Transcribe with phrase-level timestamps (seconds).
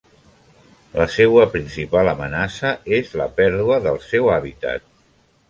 [1.01, 4.91] La seua principal amenaça és la pèrdua del seu hàbitat.